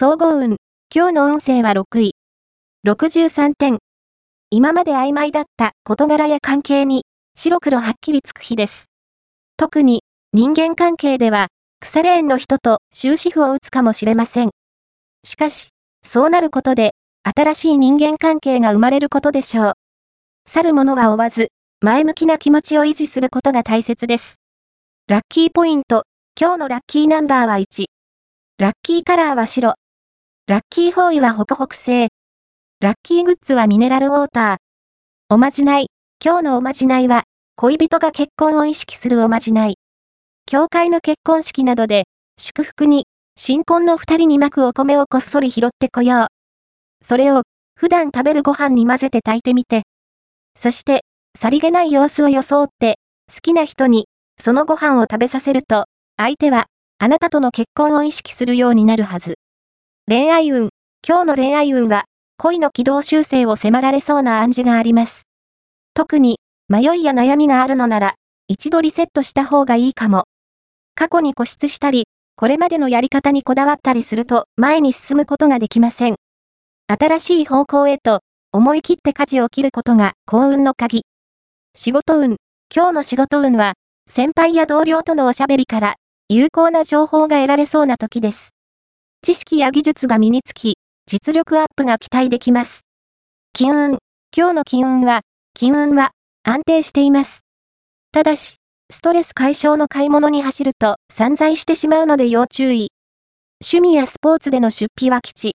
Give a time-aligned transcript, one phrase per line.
[0.00, 0.58] 総合運。
[0.94, 2.12] 今日の運勢は6位。
[2.86, 3.78] 63点。
[4.48, 7.02] 今まで曖昧だった事柄や関係に
[7.34, 8.92] 白黒はっきりつく日です。
[9.56, 11.48] 特に人間関係では
[11.80, 14.50] 腐れ縁の人と終止符を打つかもしれません。
[15.24, 15.70] しかし、
[16.04, 16.92] そうなることで
[17.24, 19.72] 新しい人間関係が生まれることでしょう。
[20.48, 21.48] 去る者は追わず、
[21.80, 24.36] 前向きな気持ちを維持することが大切です。
[25.08, 26.04] ラッキーポイント。
[26.40, 27.86] 今日のラッキーナンバーは1。
[28.60, 29.74] ラッキーカラーは白。
[30.48, 32.08] ラッキーフォーイはホクホク製。
[32.80, 34.56] ラッキーグッズはミネラルウォーター。
[35.28, 35.88] おまじない。
[36.24, 37.24] 今日のおまじないは、
[37.56, 39.74] 恋人が結婚を意識するおまじない。
[40.46, 42.04] 教会の結婚式などで、
[42.38, 43.04] 祝福に、
[43.36, 46.26] 新婚の二人に巻くお米をこっそり拾ってこよう。
[47.04, 47.42] それを、
[47.78, 49.82] 普段食べるご飯に混ぜて炊いてみて。
[50.58, 51.04] そして、
[51.38, 52.94] さりげない様子を装って、
[53.30, 54.06] 好きな人に、
[54.40, 55.84] そのご飯を食べさせると、
[56.16, 59.34] 相手は、あなたとの結婚を意識するようになるはず。
[60.10, 60.70] 恋愛運。
[61.06, 62.06] 今日の恋愛運は、
[62.38, 65.24] 恋の軌道修正を迫られそうな暗示があります。
[65.92, 68.14] 特に、迷いや悩みがあるのなら、
[68.48, 70.24] 一度リセットした方がいいかも。
[70.94, 72.06] 過去に固執したり、
[72.36, 76.14] これまでのやり方にこだわったりすると前に進むことができません。
[76.86, 81.02] 新しい方向へと思い切って舵を切ることが幸運の鍵。
[81.76, 82.36] 仕事運。
[82.74, 83.74] 今日の仕事運は、
[84.08, 85.96] 先輩や同僚とのおしゃべりから
[86.30, 88.54] 有効な情報が得られそうな時です。
[89.22, 92.82] 知識や技術が身につき、実力アップが期待できます。
[93.52, 93.98] 金運。
[94.36, 95.22] 今日の金運は、
[95.54, 96.12] 金運は
[96.44, 97.40] 安定しています。
[98.12, 98.56] ただし、
[98.90, 102.90] ストレス解消の買い物に走ると散財してしまうので要注意。
[103.62, 105.46] 趣味やスポーツでの出費は基地。